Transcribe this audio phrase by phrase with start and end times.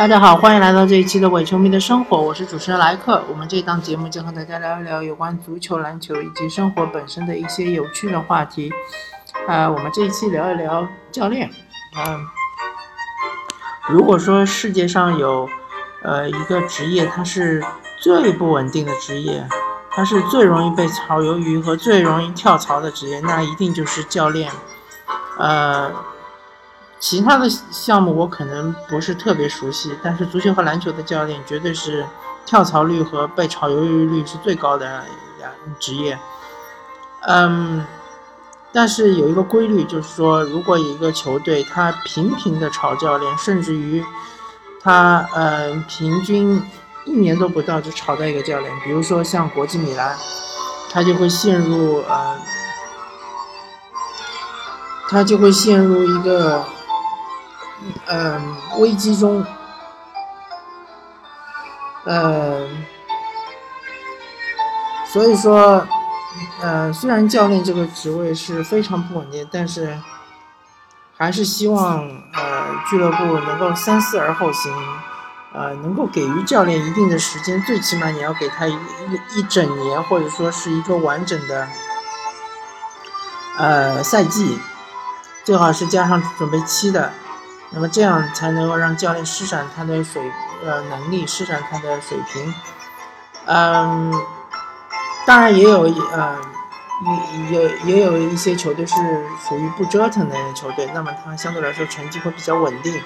[0.00, 3.22] 大家好，欢迎来到这一期的伪球迷的生活，我是主持人莱克。
[3.28, 8.72] 我们这档节目将和大家聊一聊有关足球、篮球以及生活本身的一些有趣的话题。
[9.46, 11.50] 啊，我们这一期聊一聊教练。
[11.98, 12.26] 嗯，
[13.90, 15.46] 如果说世界上有
[16.02, 17.62] 呃一个职业，它是
[17.98, 19.46] 最不稳定的职业，
[19.90, 24.50] 它是最容易被炒鱿鱼和最容易跳槽的职业，那一定就是教练。
[25.36, 25.92] 呃。
[27.00, 32.06] 其他的项目我可能不是特别熟悉，但是足球和篮球的教练绝对是
[32.44, 35.02] 跳槽率和被炒鱿鱼率是最高的
[35.38, 36.18] 两职业。
[37.22, 37.82] 嗯，
[38.70, 44.04] 但是有一个规律，就是说，如果一个球队他频频的炒教练，甚至于
[44.82, 46.62] 他嗯平均
[47.06, 50.14] 一年都不到就炒到一个教练，比如说像国际米兰，
[50.90, 52.36] 他就会陷入呃，
[55.08, 56.62] 他就会陷入一个。
[58.08, 59.44] 嗯，危机中，
[62.04, 62.84] 嗯，
[65.06, 65.86] 所以说，
[66.60, 69.98] 呃，虽然教练这个职位是非常不稳定，但是
[71.16, 74.70] 还是希望呃俱乐部能够三思而后行，
[75.54, 78.74] 呃，能够给予教练一定的时间，最起码你要给他一
[79.34, 81.66] 一整年，或者说是一个完整的
[83.56, 84.60] 呃赛季，
[85.44, 87.10] 最好是加上准备期的。
[87.72, 90.20] 那么这样才能够让教练施展他的水
[90.64, 92.52] 呃能力，施展他的水平。
[93.46, 94.12] 嗯，
[95.24, 95.82] 当然也有
[96.12, 96.36] 呃
[97.48, 98.96] 也也也有一些球队是
[99.48, 103.00] 属于不折腾的球队，那么他相对来说成绩会比较稳定。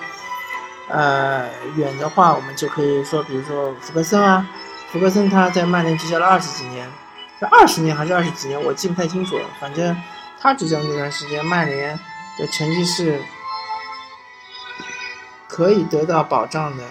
[0.89, 4.47] 呃，远的话我们就可以说，比如说福格森啊，
[4.91, 6.91] 福格森他在曼联执教了二十几年，
[7.39, 9.45] 是二十年还是二十几年，我记不太清楚了。
[9.61, 9.95] 反正
[10.41, 11.99] 他执教那段时间，曼联
[12.39, 13.21] 的成绩是。
[15.55, 16.83] 可以得到保障的，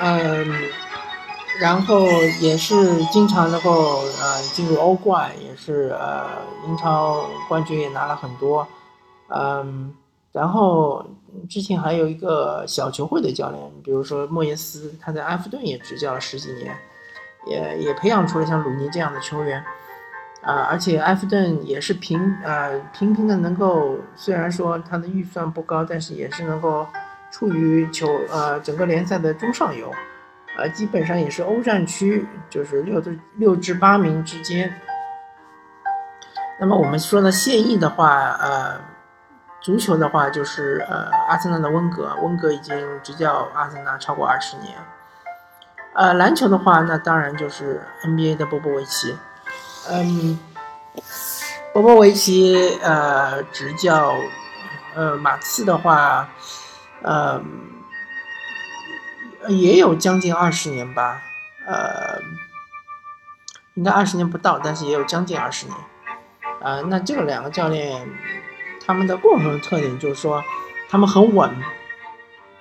[0.00, 0.68] 嗯，
[1.60, 2.04] 然后
[2.40, 8.66] 也是经常能够呃进入欧冠，也是呃英超冠军也拿了很多，
[9.28, 9.94] 嗯，
[10.32, 11.06] 然后
[11.48, 16.76] 之前还有一个小球会的教练，比如说莫耶斯，他在埃弗顿也执教了十几年，
[17.46, 19.64] 也也培养出了像鲁尼这样的球员。
[20.42, 26.84] 啊，而且埃弗顿也是频呃频频的能够，虽然说他的预算不高，但是也是能够
[27.30, 29.88] 处于球呃整个联赛的中上游，
[30.58, 34.72] 呃基本上也是欧战区，就是六至六至八名之间。
[36.58, 38.80] 那么我们说呢，现役的话，呃，
[39.60, 44.76] 足球的话就是呃阿森纳的温格，温格已经执教阿森纳超过二十年。
[45.94, 49.16] 呃，篮球的话，那当然就是 NBA 的波波维奇。
[49.90, 50.38] 嗯，
[51.72, 54.14] 波波维奇呃执教，
[54.94, 56.28] 呃马刺的话，
[57.02, 57.42] 呃
[59.48, 61.20] 也有将近二十年吧，
[61.66, 62.20] 呃
[63.74, 65.76] 应该二十年不到，但是也有将近二十年。
[66.60, 68.08] 啊，那这个两个教练，
[68.86, 70.44] 他们的共同特点就是说，
[70.88, 71.50] 他们很稳，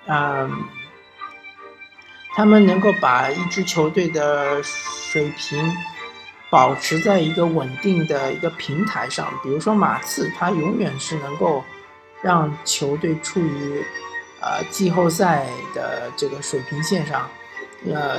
[0.07, 0.63] 嗯，
[2.33, 5.71] 他们能够把一支球队的水平。
[6.51, 11.63] 保持在一个稳定的一个平台上，比如说马刺，他永远是能够
[12.21, 13.81] 让球队处于
[14.41, 17.29] 呃季后赛的这个水平线上，
[17.89, 18.17] 呃，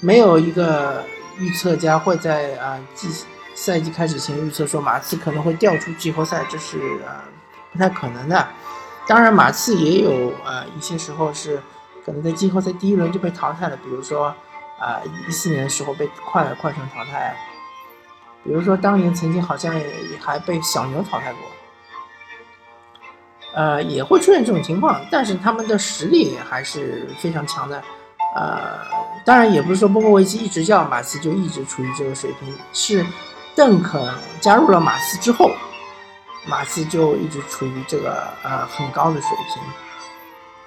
[0.00, 1.04] 没有一个
[1.38, 3.08] 预测家会在啊季
[3.54, 7.22] 赛季开始前预测说马刺可能会掉出季后赛，这是呃
[7.72, 8.48] 不太可能的。
[9.06, 11.62] 当然，马刺也有呃一些时候是
[12.04, 14.34] 可能在季后赛第一轮就被淘汰了，比如说。
[14.78, 17.36] 啊，一四年的时候被快快船淘汰，
[18.42, 21.40] 比如说当年曾经好像也还被小牛淘汰过，
[23.54, 27.82] 呃，也会出现这种情况，但是他们的实力还是非常强的，
[28.36, 28.80] 呃，
[29.24, 33.06] 当然也不是说波波维奇一直叫马刺就一直处于这个水平，是
[33.54, 35.50] 邓肯加入了马刺之后，
[36.46, 39.62] 马刺就一直处于这个呃很高的水平，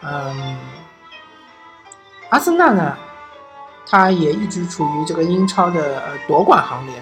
[0.10, 0.58] 嗯，
[2.30, 2.98] 阿森纳呢？
[3.90, 7.02] 他也一直处于这个英超的呃夺冠行列，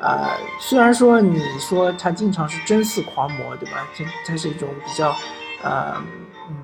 [0.00, 0.30] 呃，
[0.60, 3.86] 虽然说你说他经常是争四狂魔，对吧？
[3.94, 5.14] 这这是一种比较，
[5.62, 5.94] 呃，
[6.48, 6.56] 嗯，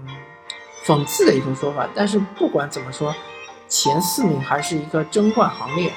[0.84, 1.86] 讽刺的一种说法。
[1.94, 3.14] 但是不管怎么说，
[3.68, 5.92] 前四名还是一个争冠行列，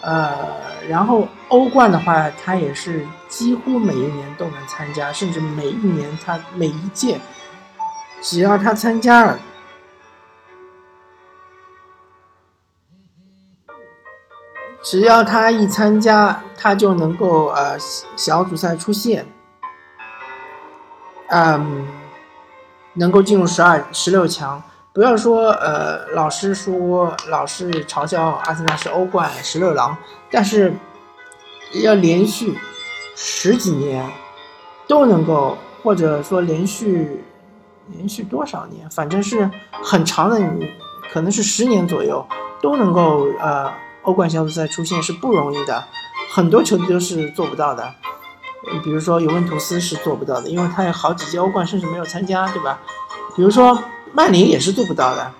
[0.00, 0.36] 呃，
[0.88, 7.20] 然后欧冠的话，他也是几乎每一年都能参加，甚至每一年他每一届，
[8.20, 9.38] 只要他参加了。
[14.88, 17.76] 只要他一参加，他就能够呃
[18.14, 19.26] 小组赛出线。
[21.26, 21.84] 嗯，
[22.92, 24.62] 能够进入十二、十六强。
[24.92, 29.96] 不要说呃，老师说老是嘲笑阿森纳是欧冠十六郎，
[30.30, 30.72] 但是
[31.82, 32.56] 要连续
[33.16, 34.08] 十几年
[34.86, 37.24] 都能够，或者说连续
[37.88, 39.50] 连续多少年，反正是
[39.82, 40.40] 很长的，
[41.12, 42.24] 可能是十年左右
[42.62, 43.68] 都能够呃
[44.06, 45.84] 欧冠小组赛出现是不容易的，
[46.30, 47.94] 很多球队都是做不到的。
[48.82, 52.80] 比如说尤文图斯是做不到的，因为他有好几届欧冠甚至没有参加，对吧？
[53.36, 53.78] 比如说。
[54.12, 55.30] 曼联也是做不到的，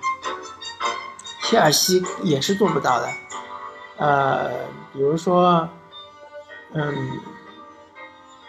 [1.41, 3.09] 切尔西也是做不到的，
[3.97, 4.51] 呃，
[4.93, 5.67] 比如说，
[6.73, 6.93] 嗯，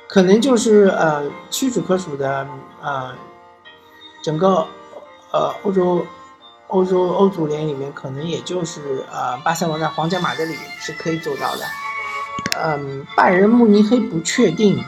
[0.06, 2.46] 可能就是呃屈指可数的
[2.82, 3.14] 呃，
[4.22, 4.66] 整个
[5.32, 6.04] 呃欧洲
[6.68, 11.64] 欧洲欧足联里面，可能也就是呃巴塞罗那皇家马德里是可以做到的，
[12.62, 14.82] 嗯，拜仁慕尼黑不确定，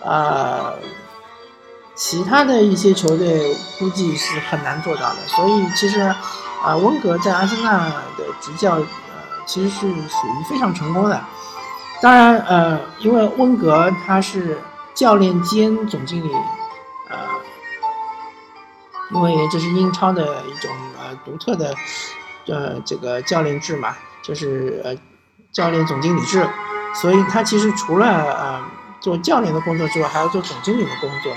[0.00, 0.78] 呃。
[1.96, 6.00] 其他的一些球队估计是很难做到的，所以其实，
[6.60, 7.88] 啊，温格在阿森纳
[8.18, 8.84] 的执教，呃，
[9.46, 11.22] 其实是属于非常成功的。
[12.02, 14.60] 当然，呃，因为温格他是
[14.92, 16.32] 教练兼总经理，
[19.30, 21.74] 因为这是英超的一种呃独特的，
[22.46, 24.94] 呃，这个教练制嘛，就是呃
[25.52, 26.46] 教练总经理制，
[26.94, 28.64] 所以他其实除了呃
[29.00, 31.32] 做教练的工作之外，还要做总经理的工作。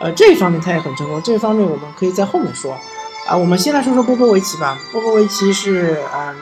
[0.00, 1.20] 呃，这一方面他也很成功。
[1.22, 2.78] 这一方面我们可以在后面说。
[3.26, 4.78] 啊，我们先来说说波波维奇吧。
[4.90, 6.34] 波波维奇是嗯，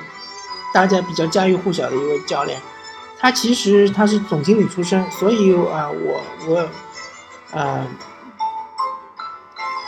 [0.73, 2.61] 大家比较家喻户晓的一位教练。
[3.19, 6.69] 他其实他是总经理出身，所以啊，我我，
[7.51, 7.85] 呃，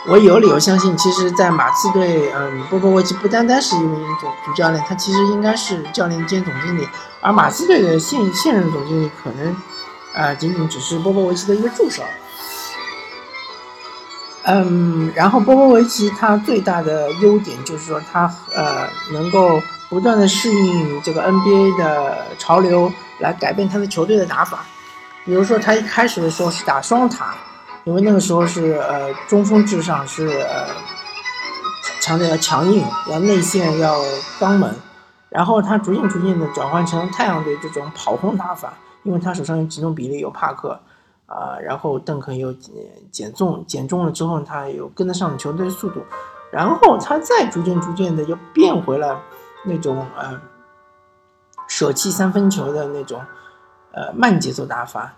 [0.07, 6.87] 我有理由相信，其实，在马刺队，嗯，波波维奇不单单是一名主主教练，他其实应该是教练兼总经理。
[7.21, 9.55] 而马刺队的现现任总经理可能，
[10.15, 12.01] 啊，仅仅只是波波维奇的一个助手。
[14.43, 24.65] 嗯，然后波波维奇他最大的优点就是说他呃能够不断的适应这个 NBA 的潮流，来改变他的球队的打法。
[25.25, 27.35] 比如说他一开始的时候是打双塔，
[27.85, 30.67] 因为那个时候是呃中锋至上，是呃
[32.01, 33.95] 强调要强硬，要内线要
[34.39, 34.73] 刚猛。
[35.29, 38.73] 然后他逐渐逐渐的转换成太阳队这种跑轰打法，
[39.03, 40.79] 因为他手上有集中比例，有帕克。
[41.31, 42.51] 啊，然后邓肯又
[43.11, 46.01] 减重减重了之后，他有跟得上球队的速度，
[46.51, 49.21] 然后他再逐渐逐渐的又变回了
[49.63, 50.41] 那种呃
[51.67, 53.21] 舍弃三分球的那种
[53.91, 55.13] 呃慢节奏打法，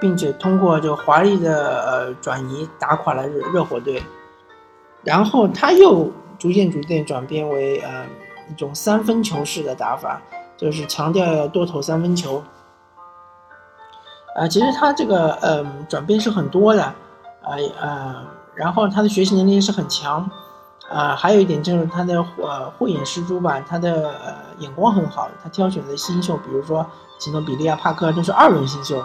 [0.00, 4.02] 并且通过这个华丽的呃转移打垮了热热火队，
[5.02, 8.04] 然后他又逐渐逐渐转变为呃
[8.50, 10.20] 一种三分球式的打法，
[10.56, 12.42] 就是强调要多投三分球。
[14.36, 18.16] 啊，其实他这个嗯转变是很多的，啊呃，
[18.54, 20.28] 然后他的学习能力是很强，
[20.90, 26.84] 啊，还有一点就是他的呃慧眼识珠吧，他的呃眼光很好，他挑选的新秀，比如说
[27.16, 29.04] 吉诺比利亚、帕克都是二轮新秀，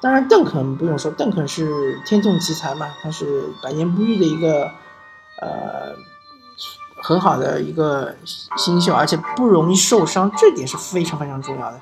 [0.00, 4.70] 当然邓肯不用说，邓肯是天纵奇才嘛，他是百年不遇的一个
[5.40, 5.94] 呃
[7.02, 8.14] 很好的一个
[8.56, 11.80] 新秀，而且不容易受伤，这点是非常非常重要的，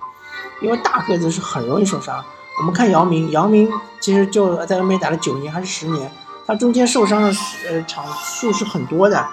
[0.61, 2.25] 因为大个子是很容易受伤。
[2.59, 3.69] 我们看姚明，姚明
[4.01, 6.11] 其实就在 NBA 打了九年还是十年，
[6.47, 7.33] 他中间受伤的
[7.69, 9.27] 呃场数是很多的，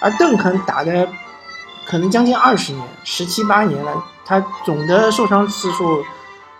[0.00, 1.08] 而邓肯打的
[1.86, 6.04] 可能将近二十年，十七八年了，他总的受伤次数、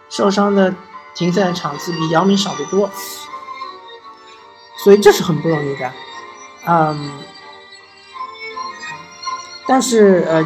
[0.08, 0.72] 受伤的
[1.14, 2.90] 停赛的场次比姚明少得多，
[4.84, 5.92] 所以这是很不容易的，
[6.66, 7.12] 嗯，
[9.66, 10.44] 但是呃，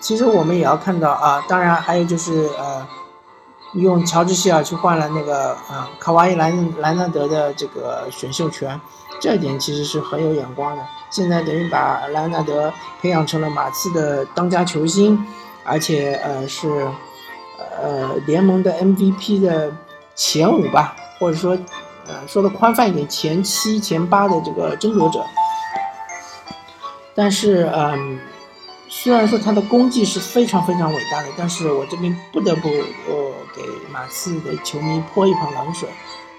[0.00, 2.86] 其实我们也要看到啊，当然还有就是呃。
[3.72, 8.80] 用乔治希尔去换了那个呃卡瓦伊莱莱纳德的这个选秀权，
[9.20, 10.82] 这一点其实是很有眼光的。
[11.10, 15.26] 现在等于把莱纳德培养成了马刺的当家球星，
[15.62, 16.88] 而且呃是
[17.80, 19.72] 呃联盟的 MVP 的
[20.14, 21.56] 前五吧，或者说
[22.06, 25.24] 呃说的宽泛一点，前七前八的这个争夺者。
[27.14, 28.18] 但是嗯。
[28.88, 35.88] 虽然说他的功绩是非常非常伟大的，但是我这边不得不呃给马刺的球迷泼一盆冷水。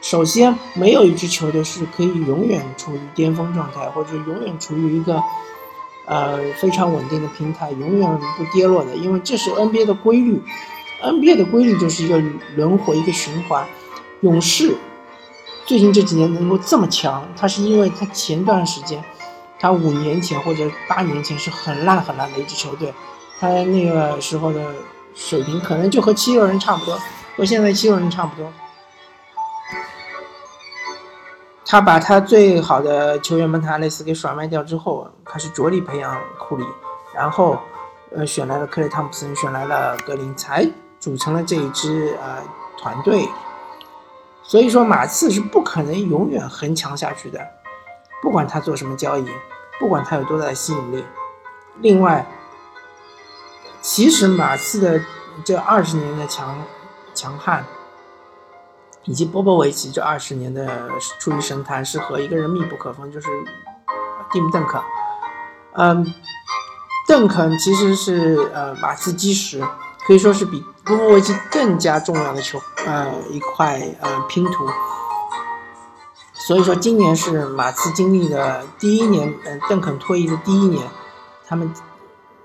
[0.01, 5.21] 首先，没有一支球队是可以永远处于巅峰状态，或者永远处于一个
[6.05, 10.41] 呃非常稳定的平台，永远不跌落的，因为这是 NBA 的规律。
[11.01, 12.21] NBA 的规律就是一个
[12.55, 13.65] 轮回，一个循环。
[14.21, 14.75] 勇士
[15.65, 19.03] 最近这几年能够这么强，它是因为它前段时间。
[19.59, 22.93] 他五年前或者八年前是很烂很烂的一支球队，
[23.39, 24.71] 他那个时候的
[25.15, 26.95] 水平可能就和七六人差不多，
[27.35, 28.53] 和现在七六人差不多。
[31.65, 36.63] 他把他最好的球员蒙塔雷斯给甩卖掉之后，开始着力培养库里，
[37.15, 37.57] 然后，
[38.15, 40.69] 呃，选来了克雷汤普森，选来了格林，才
[41.07, 42.43] 组成了这一支呃
[42.77, 43.29] 团队。
[44.43, 47.39] 所以说，马刺是不可能永远横强下去的，
[48.21, 49.25] 不管他做什么交易，
[49.79, 51.05] 不管他有多大的吸引力。
[51.79, 52.27] 另外，
[53.81, 55.01] 其实马刺的
[55.45, 56.61] 这二十年的强
[57.15, 57.63] 强悍。
[59.09, 63.29] 以及波波维奇这二十年的出于神坛是和一个人密不可分，就是
[64.33, 64.81] 蒂姆·邓肯。
[65.75, 66.13] 嗯，
[67.07, 69.63] 邓肯其实是呃马刺基石，
[70.07, 74.65] 可以说是比波波维奇更加重要的球呃一块呃拼图。
[76.33, 80.87] 所以说今年是马刺经历的第一年，嗯，邓肯退役的第一年，
[81.45, 81.73] 他们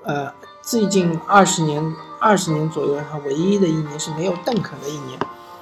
[0.02, 5.16] 呃最近二十年二十年左右，他唯一的一年是没有邓肯的一年。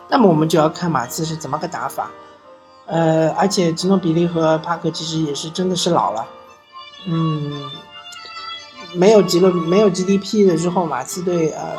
[0.09, 2.11] 那么我们就要看马刺是怎么个打法，
[2.87, 6.26] 呃，而且吉诺比利和帕克其实也是真的是老了，
[7.07, 7.71] 嗯，
[8.94, 11.76] 没有吉诺没有 GDP 了之后，马刺队呃，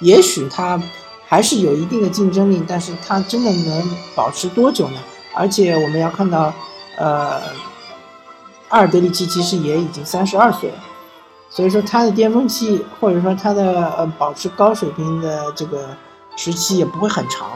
[0.00, 0.80] 也许他
[1.26, 4.98] 还是有一定的竞争力，但是他真的能保持多久呢？
[5.34, 6.52] 而且我们要看到，
[6.98, 7.40] 呃，
[8.68, 10.78] 阿尔德里奇其实也已经三十二岁了，
[11.50, 15.88] 所以说他的巅峰期或者说他的呃保持高水平的这个。
[16.38, 17.48] 时期也不会很长。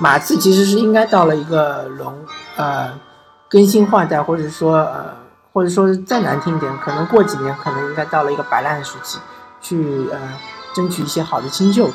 [0.00, 2.12] 马刺其实是应该到了一个龙
[2.56, 2.98] 呃
[3.48, 5.14] 更新换代，或者说呃
[5.52, 9.18] 或者说再难听一点，可能过几年可能应该到了一个摆烂的时期，
[9.60, 10.18] 去呃
[10.74, 11.90] 争取一些好的新秀。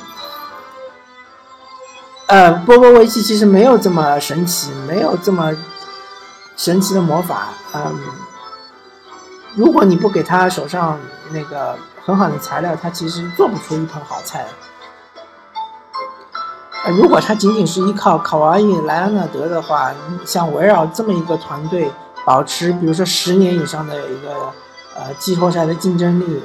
[2.27, 5.53] 呃，波波维奇其实没有这么神奇，没有这么
[6.57, 7.49] 神奇的魔法。
[7.73, 7.95] 嗯，
[9.55, 10.99] 如果你不给他手上
[11.31, 14.45] 那个很好的材料，他其实做不出一盆好菜。
[16.83, 19.91] 呃如果他仅仅是依靠卡瓦伊、莱昂纳德的话，
[20.25, 21.91] 想围绕这么一个团队
[22.25, 24.51] 保持，比如说十年以上的一个
[24.95, 26.41] 呃季后赛的竞争力，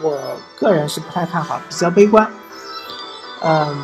[0.00, 0.16] 我
[0.56, 2.30] 个人是不太看好，比较悲观。
[3.40, 3.76] 嗯，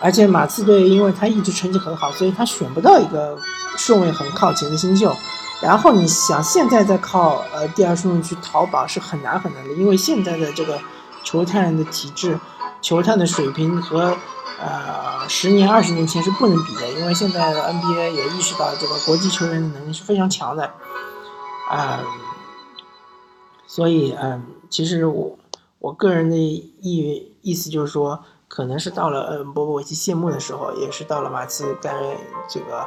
[0.00, 3.36] 而且马刺队因为他一直成绩很好，所以他选不到一个
[3.76, 5.14] 顺位很靠前的新秀。
[5.60, 10.78] 然后你想现在再靠呃第二顺位去淘宝是很难很难的，因为现在的这个
[11.24, 12.38] 球探的体制、
[12.80, 14.16] 球探的水平和。
[14.66, 20.70] 呃，十年、二十年前是不能比的，因为现在的 NBA 也意识到这个国际球员的能力是非常强的，
[21.70, 22.00] 啊，
[23.66, 25.36] 所以嗯，其实我
[25.80, 31.92] 我个人的意意思就是说，可能是到了嗯波波维奇谢幕的时候，也是到了马刺该
[32.48, 32.86] 这个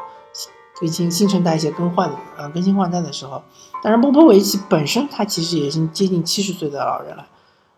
[0.79, 3.43] 更新新陈代谢更换呃更新换代的时候。
[3.83, 7.27] 但是，波波维奇本身他其实已经接近七十岁的老人了，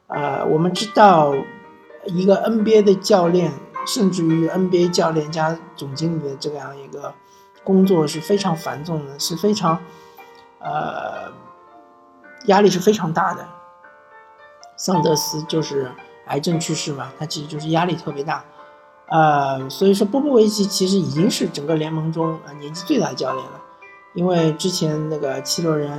[0.08, 1.36] 呃，我们知道
[2.06, 3.52] 一个 NBA 的教练。
[3.86, 7.14] 甚至于 NBA 教练加总经理的这样一个
[7.64, 9.80] 工作是非常繁重的，是非常，
[10.60, 11.32] 呃，
[12.46, 13.48] 压力是非常大的。
[14.78, 15.92] 桑德斯就是
[16.28, 18.44] 癌症去世嘛，他其实就是压力特别大，
[19.08, 23.62] 呃，所以说波波维奇其实已经是整个联盟中呃年纪最大的教练了，
[24.14, 25.92] 因为之前那个七六人，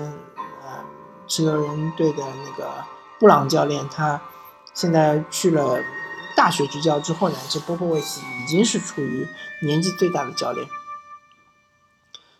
[0.62, 0.84] 呃，
[1.26, 2.70] 七六人队的那个
[3.18, 4.20] 布朗教练，他
[4.74, 5.78] 现在去了。
[6.40, 9.28] 大学执教之后呢，这波波维奇已经是处于
[9.60, 10.66] 年纪最大的教练，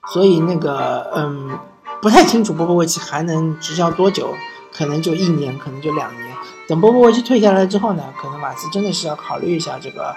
[0.07, 1.59] 所以那个嗯，
[2.01, 4.35] 不太清楚波波维奇还能执教多久，
[4.73, 6.35] 可能就一年，可能就两年。
[6.67, 10.17] 等波波维奇退下来之后呢，可能马刺真的是要考虑一下这个，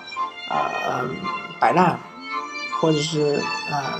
[0.49, 1.03] 呃，
[1.59, 1.99] 摆烂，
[2.79, 3.99] 或者是呃，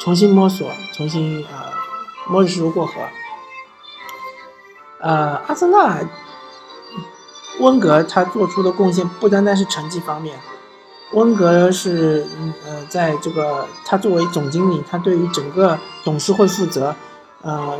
[0.00, 1.72] 重新摸索，重新呃，
[2.26, 2.94] 摸着石头过河。
[5.00, 6.00] 呃，阿森纳。
[7.60, 10.38] 温格他做出的贡献不单单是成绩方面，
[11.12, 12.26] 温格是
[12.64, 16.94] 呃，在这个他作为总经理，他对于整个董事会负责，
[17.42, 17.78] 呃，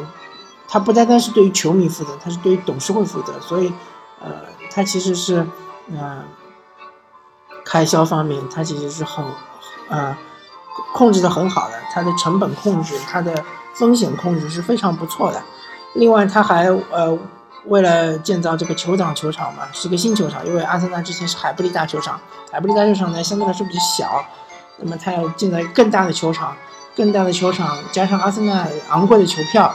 [0.67, 3.73] 他不单单是对于球迷负责，他是对于董事会负责，所以
[4.21, 4.31] 呃，
[4.71, 5.47] 他其实是
[5.93, 6.25] 呃，
[7.65, 9.25] 开销方面他其实是很
[9.89, 10.17] 呃
[10.93, 13.45] 控制的很好的，他的成本控制，他的
[13.75, 15.41] 风险控制是非常不错的，
[15.95, 17.17] 另外他还呃。
[17.69, 22.19] 为了建造这个酋长球场嘛，是个新球场，因为阿森纳之前是海布利大球场，
[22.51, 24.25] 海布利大球场呢相对来说比较小，
[24.79, 26.57] 那么他要建造更大的球场，
[26.97, 29.75] 更大的球场加上阿森纳昂贵的球票，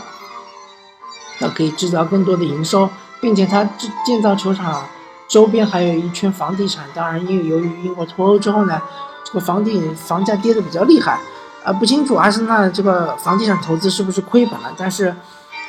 [1.39, 2.89] 那可以制造更多的营收，
[3.21, 3.63] 并且他
[4.03, 4.83] 建造球场
[5.27, 8.81] 周边还有一圈房地产，当然因为由于英国脱欧之后呢，
[9.23, 11.19] 这个房地房价跌得比较厉害，
[11.63, 15.15] 啊不清楚阿森纳这个房地产投资是不是亏本了，但是。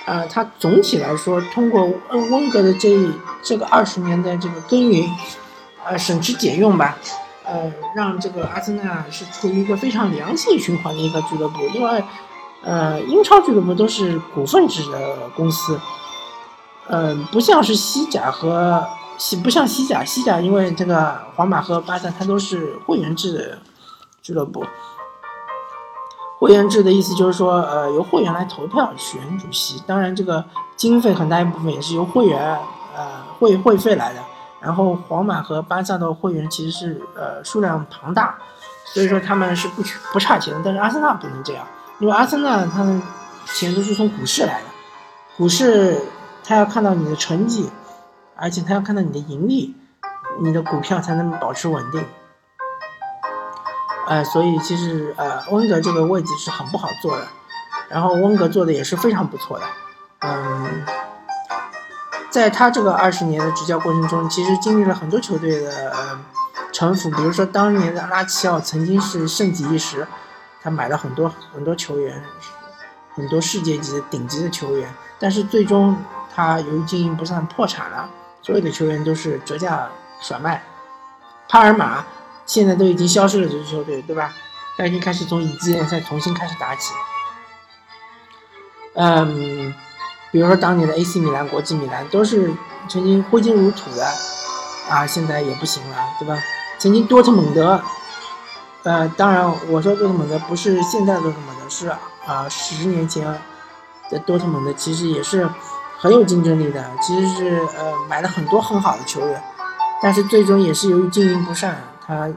[0.07, 3.09] 呃，他总体来说，通过温温格的这
[3.43, 5.09] 这个二十年的这个耕耘，
[5.85, 6.97] 呃，省吃俭用吧，
[7.45, 12.05] 呃，让这个阿森纳是处于一个非常良性循环的一个俱乐部，因为，
[12.63, 15.81] 呃，英超俱乐部都是股份制的公司，
[16.87, 23.59] 呃，不像是西甲和西，不像西甲，西甲因为这个皇马和巴萨它都是会员制的
[24.21, 24.63] 俱乐部，
[26.39, 30.45] 会员制的意思就是说，呃，由会员来投票选主席，当然这个
[30.77, 32.59] 经费很大一部分也是由会员，
[32.95, 33.07] 呃，
[33.39, 34.21] 会会费来的。
[34.61, 38.37] 然后皇马和巴萨的会员其实是呃数量庞大，
[38.87, 40.61] 所以说他们是不不差钱的。
[40.65, 41.65] 但是阿森纳不能这样，
[41.99, 43.03] 因为阿森纳他们
[43.47, 44.67] 钱都是从股市来的，
[45.37, 46.01] 股市
[46.43, 47.71] 他要看到你的成绩，
[48.37, 49.75] 而且他要看到你的盈利，
[50.41, 52.03] 你的股票才能保持稳定。
[54.09, 57.27] 呃，所以其实呃温格这个位置是很不好做的，
[57.89, 59.65] 然后温格做的也是非常不错的，
[60.21, 60.85] 嗯。
[62.31, 66.19] 在他这个二十年的执教过程中，其实经历了很多球队的呃
[66.73, 67.09] 沉浮。
[67.09, 70.05] 比如说，当年的拉齐奥曾经是盛极一时，
[70.61, 72.21] 他买了很多很多球员，
[73.15, 74.93] 很多世界级的顶级的球员。
[75.21, 75.97] 但是最终
[76.35, 78.11] 他由于经营不善破产了，
[78.43, 79.89] 所有的球员都是折价
[80.21, 80.61] 甩卖。
[81.49, 82.05] 帕尔马
[82.47, 84.33] 现在都已经消失了，这支球队对吧？
[84.77, 86.93] 他已经开始从乙级联赛重新开始打起。
[88.95, 89.75] 嗯。
[90.33, 92.53] 比如说当年的 AC 米兰、国际米兰都是
[92.89, 94.05] 曾经挥金如土的，
[94.91, 96.37] 啊，现在也不行了，对吧？
[96.77, 97.81] 曾经多特蒙德，
[98.83, 101.87] 呃，当然我说多特蒙德不是现在的多特蒙德，是
[102.27, 103.25] 啊，十年前
[104.11, 105.49] 的多特蒙德其实也是
[106.01, 109.41] 很有竞争力的，其实是呃买了很多很好的球员，
[110.03, 112.29] 但是最终也是由于经营不善，他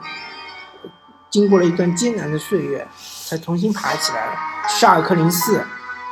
[1.30, 2.88] 经过了一段艰难的岁月
[3.26, 4.34] 才重新爬起来了。
[4.68, 5.66] 沙尔克零四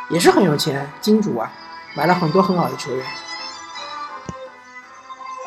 [0.09, 1.51] 也是很有钱，金主啊。
[1.97, 3.05] 买了很多很好的球员，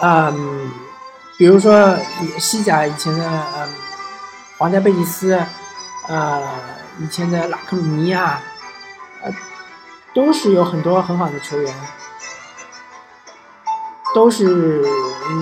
[0.01, 0.71] 嗯，
[1.37, 1.95] 比如说
[2.39, 3.69] 西甲以前的嗯，
[4.57, 5.39] 皇家贝蒂斯，
[6.09, 6.43] 呃，
[7.01, 8.41] 以前的拉克鲁尼亚，
[9.23, 9.31] 呃，
[10.15, 11.75] 都是有很多很好的球员，
[14.15, 14.83] 都是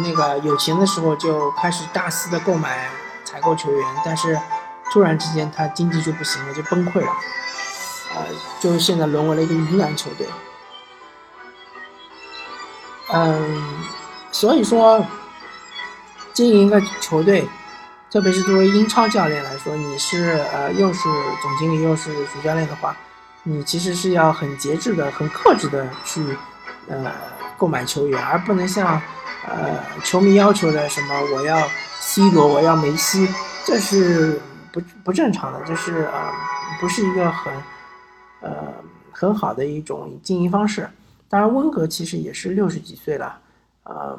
[0.03, 2.89] 那个有钱的时候就开始大肆的购买
[3.25, 4.39] 采购球员，但是
[4.93, 7.13] 突然之间他经济就不行了，就崩溃了，
[8.15, 8.25] 呃，
[8.61, 10.27] 就现在沦为了一个鱼腩球队。
[13.13, 13.79] 嗯，
[14.33, 15.05] 所以说，
[16.33, 17.49] 经营一个球队，
[18.11, 21.03] 特别是作为英超教练来说，你是呃又是
[21.41, 22.97] 总经理又是主教练的话，
[23.45, 26.37] 你其实是要很节制的、很克制的去
[26.89, 27.13] 呃
[27.57, 29.01] 购买球员，而不能像
[29.45, 31.59] 呃球迷要求的什么我要
[32.01, 33.29] C 罗，我要梅西，
[33.65, 34.41] 这是
[34.73, 36.31] 不不正常的，这是呃
[36.81, 37.53] 不是一个很
[38.41, 38.75] 呃
[39.13, 40.89] 很好的一种经营方式。
[41.29, 43.37] 当然，温格其实也是六十几岁了，
[43.83, 44.17] 呃，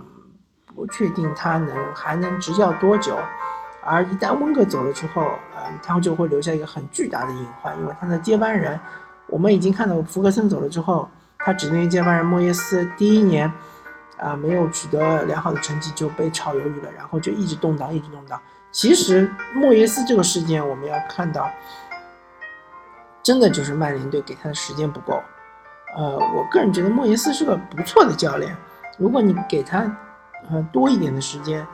[0.75, 3.17] 不确定他能还能执教多久。
[3.81, 5.21] 而一旦温格走了之后，
[5.55, 8.77] 呃，他就会留下一个很巨大的隐患，因为他的接班人，
[9.27, 13.49] 我们已经看到福格森走了之后，他指定接班人莫耶斯第一年，
[14.17, 18.41] 啊，没有取得良好的成绩就被炒鱿鱼了，然后就一直动荡，一直动荡。
[18.71, 21.49] 其实莫耶斯这个事件，我们要看到，
[23.23, 25.21] 真的就是曼联队给他的时间不够。
[25.95, 28.55] 呃，我个人觉得莫耶斯是个不错的教练，
[28.97, 29.79] 如果你给他
[30.49, 31.65] 呃多一点的时间，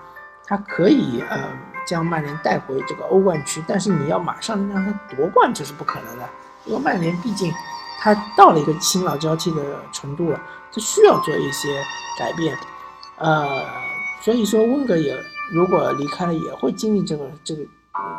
[0.45, 1.39] 他可以呃
[1.85, 3.61] 将曼联带回这个欧冠区。
[3.67, 6.29] 但是你要马上让他夺冠，这是不可能的，
[6.65, 7.51] 因为曼联毕竟
[7.99, 10.39] 他到了一个新老交替的程度了，
[10.73, 11.83] 他需要做一些
[12.17, 12.57] 改变。
[13.17, 13.63] 呃，
[14.21, 15.15] 所以说温格也
[15.51, 17.61] 如果离开了，也会经历这个这个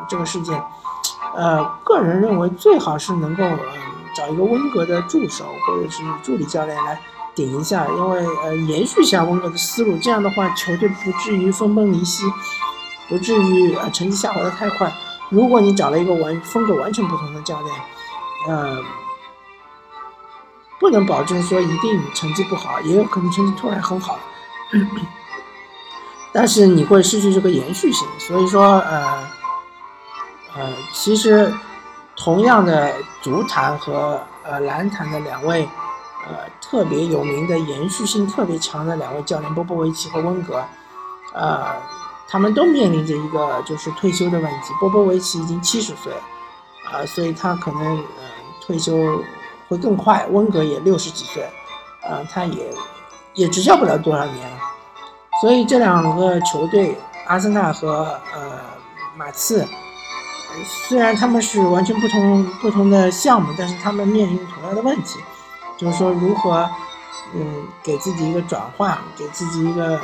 [0.08, 0.62] 这个事件。
[1.34, 3.42] 呃，个人认为最好是能够。
[4.16, 6.96] 找一个温格的助手或者是助理教练来
[7.34, 12.22] 顶一下，因为呃延续一下温格的思路，这样的话球队不至于分崩离析，
[13.08, 14.94] 不至于呃成绩下滑的太快。
[15.30, 17.74] 如果你找了一个完风格完全不同的教练，
[18.46, 18.78] 呃，
[20.78, 24.18] 不能保证说一定成绩不好，也有可能成绩突然很好，
[26.32, 28.06] 但是你会失去这个延续性。
[28.18, 29.28] 所以说呃
[30.56, 31.52] 呃，其实。
[32.16, 35.68] 同样的足坛和呃篮坛的两位，
[36.28, 40.64] 呃特别有名的延续性特别强的两位教练波波维奇和温格，
[41.32, 41.74] 呃，
[42.28, 44.72] 他们都面临着一个就是退休的问题。
[44.78, 46.20] 波波维奇已经七十岁了，
[46.92, 48.22] 啊，所以他可能呃
[48.64, 49.20] 退休
[49.68, 50.26] 会更快。
[50.30, 51.42] 温格也六十几岁，
[52.02, 52.72] 啊，他也
[53.34, 54.56] 也执教不了多少年了。
[55.40, 56.96] 所以这两个球队，
[57.26, 58.60] 阿森纳和呃
[59.16, 59.66] 马刺。
[60.88, 65.18] 虽然他们是完全不同不同的项目，但是他们面临同样的问题，
[65.76, 66.70] 就是说如何，
[67.34, 70.00] 嗯，给自己一个转换，给自己一个，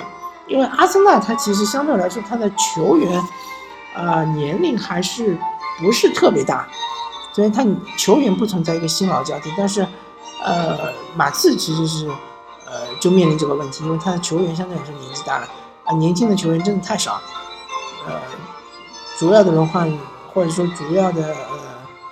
[0.49, 3.23] 因为阿森纳他其实相对来说他的球员，
[3.94, 5.38] 呃，年龄还是
[5.79, 6.66] 不是特别大。
[7.40, 7.64] 虽然他
[7.96, 9.81] 球员不存在一个新老交替，但是，
[10.44, 12.07] 呃，马刺其实是，
[12.66, 15.48] 呃，就面临这个问题，因为他的球员相对来说年纪大了，
[15.85, 17.18] 啊，年轻的球员真的太少，
[18.07, 18.12] 呃，
[19.18, 19.90] 主要的轮换
[20.35, 21.59] 或者说主要的呃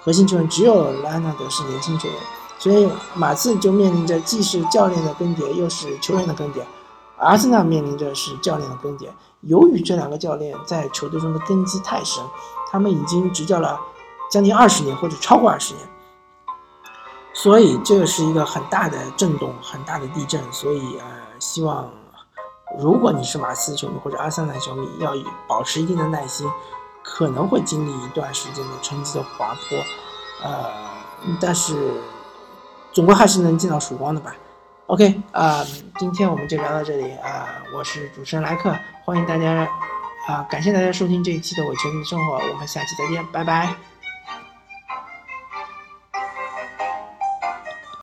[0.00, 2.16] 核心球员只有莱昂纳德是年轻球员，
[2.58, 6.62] 所以马刺就面临着既是教练的更迭，又是球员的更迭，
[7.18, 9.08] 阿森纳面临着是教练的更迭。
[9.42, 12.24] 由于这两个教练在球队中的根基太深，
[12.72, 13.78] 他们已经执教了。
[14.30, 15.86] 将近二十年或者超过二十年，
[17.32, 20.40] 所以这是一个很大的震动，很大的地震。
[20.52, 21.06] 所以呃，
[21.38, 21.90] 希望
[22.78, 25.14] 如果你是马刺球迷或者阿森纳球迷，要
[25.46, 26.46] 保持一定的耐心，
[27.02, 29.78] 可能会经历一段时间的成绩的滑坡，
[30.42, 30.70] 呃，
[31.40, 31.74] 但是
[32.92, 34.34] 总归还是能见到曙光的吧。
[34.86, 35.64] OK，啊，
[35.98, 39.68] 今天我们就聊到这里啊，我是主持人莱克，欢迎大家
[40.26, 43.97] 啊，感谢大家收听这一期的《我球迷生活》，我们下期再见，拜拜。